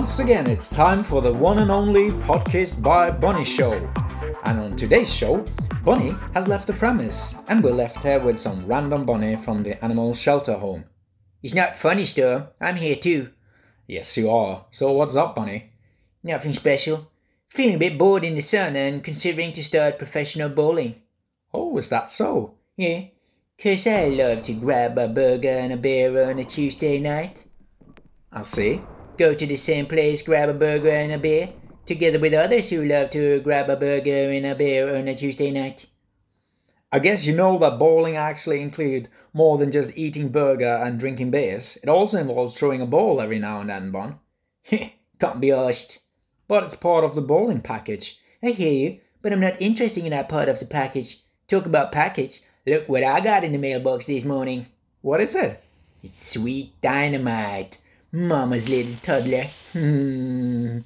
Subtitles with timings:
[0.00, 3.72] Once again, it's time for the one and only podcast by Bonnie Show.
[4.44, 5.44] And on today's show,
[5.84, 9.84] Bonnie has left the premise, and we're left here with some random Bonnie from the
[9.84, 10.86] animal shelter home.
[11.42, 12.44] It's not funny, Storm.
[12.62, 13.28] I'm here too.
[13.86, 14.64] Yes, you are.
[14.70, 15.70] So what's up, Bonnie?
[16.22, 17.10] Nothing special.
[17.50, 20.94] Feeling a bit bored in the sun and considering to start professional bowling.
[21.52, 22.54] Oh, is that so?
[22.74, 23.02] Yeah,
[23.58, 27.44] 'cause I love to grab a burger and a beer on a Tuesday night.
[28.32, 28.80] I see.
[29.20, 31.50] Go to the same place, grab a burger and a beer,
[31.84, 35.50] together with others who love to grab a burger and a beer on a Tuesday
[35.50, 35.84] night.
[36.90, 41.32] I guess you know that bowling actually includes more than just eating burger and drinking
[41.32, 41.76] beers.
[41.82, 44.20] It also involves throwing a ball every now and then, Bun.
[45.20, 45.98] Can't be asked.
[46.48, 48.18] But it's part of the bowling package.
[48.42, 51.22] I hear you, but I'm not interested in that part of the package.
[51.46, 52.40] Talk about package.
[52.66, 54.68] Look what I got in the mailbox this morning.
[55.02, 55.62] What is it?
[56.02, 57.76] It's sweet dynamite.
[58.12, 59.44] Mama's little toddler.
[59.72, 60.78] Hmm.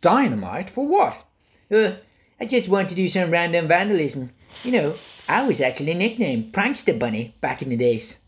[0.00, 0.70] Dynamite?
[0.70, 1.24] For what?
[1.70, 1.92] Uh,
[2.40, 4.30] I just want to do some random vandalism.
[4.64, 4.94] You know,
[5.28, 8.18] I was actually nicknamed Prankster Bunny back in the days.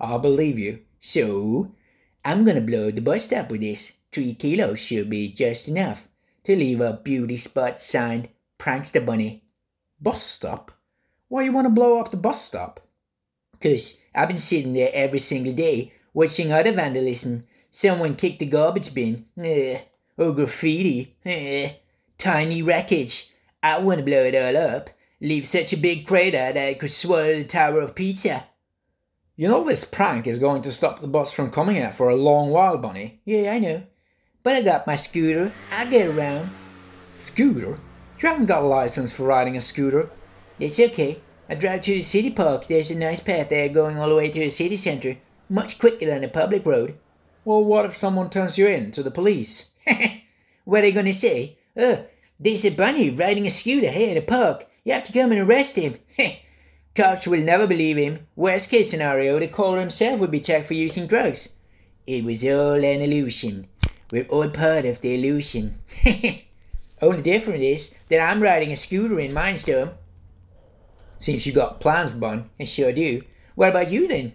[0.00, 0.80] I'll believe you.
[1.00, 1.72] So,
[2.24, 3.92] I'm gonna blow the bus stop with this.
[4.12, 6.06] Three kilos should be just enough
[6.44, 9.42] to leave a beauty spot signed Prankster Bunny.
[10.00, 10.70] Bus stop?
[11.28, 12.86] Why you want to blow up the bus stop?
[13.60, 17.44] Cause I've been sitting there every single day watching other vandalism.
[17.74, 19.24] Someone kicked the garbage bin.
[19.38, 19.80] Ugh.
[20.18, 21.16] Or graffiti.
[21.24, 21.72] Ugh.
[22.18, 23.32] Tiny wreckage.
[23.62, 24.90] I want to blow it all up.
[25.22, 28.44] Leave such a big crater that it could swallow the Tower of Pizza.
[29.36, 32.14] You know this prank is going to stop the bus from coming here for a
[32.14, 33.20] long while, Bunny.
[33.24, 33.84] Yeah, I know.
[34.42, 35.50] But I got my scooter.
[35.70, 36.50] I get around.
[37.14, 37.78] Scooter?
[38.18, 40.10] You haven't got a license for riding a scooter.
[40.60, 41.20] It's okay.
[41.48, 42.66] I drive to the city park.
[42.66, 45.16] There's a nice path there going all the way to the city center.
[45.48, 46.98] Much quicker than a public road.
[47.44, 49.70] Well, what if someone turns you in to the police?
[50.64, 51.58] what are they gonna say?
[51.76, 52.04] Oh,
[52.38, 54.66] there's a bunny riding a scooter here in the park.
[54.84, 55.98] You have to come and arrest him.
[56.94, 58.26] Cops will never believe him.
[58.36, 61.54] Worst case scenario, the caller himself would be checked for using drugs.
[62.06, 63.68] It was all an illusion.
[64.12, 65.78] We're all part of the illusion.
[67.02, 69.94] Only difference is that I'm riding a scooter in Mindstorm.
[71.18, 72.50] Seems you got plans, Bun.
[72.60, 73.22] I sure do.
[73.54, 74.34] What about you then?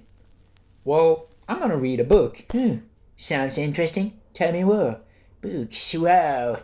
[0.84, 2.44] Well, I'm gonna read a book.
[2.51, 2.78] Hmm.
[3.17, 4.13] Sounds interesting.
[4.33, 5.01] Tell me more.
[5.41, 6.59] Books, wow.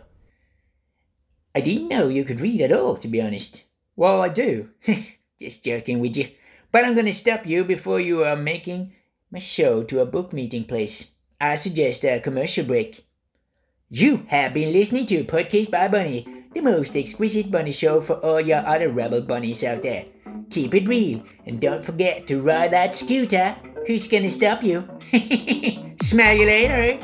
[1.52, 3.64] I didn't know you could read at all, to be honest.
[3.96, 4.70] Well, I do.
[5.38, 6.28] Just joking with you.
[6.70, 8.92] But I'm gonna stop you before you are making
[9.30, 11.12] my show to a book meeting place.
[11.40, 13.04] I suggest a commercial break.
[13.88, 18.40] You have been listening to Podcast by Bunny, the most exquisite bunny show for all
[18.40, 20.06] your other rebel bunnies out there.
[20.50, 23.56] Keep it real, and don't forget to ride that scooter.
[23.86, 24.88] Who's gonna stop you?
[26.02, 26.98] Smell you later.